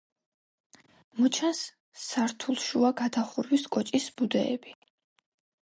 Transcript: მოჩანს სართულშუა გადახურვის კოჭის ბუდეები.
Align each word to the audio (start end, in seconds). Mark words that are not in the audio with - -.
მოჩანს 1.19 1.61
სართულშუა 2.05 2.91
გადახურვის 3.03 3.69
კოჭის 3.75 4.13
ბუდეები. 4.15 4.77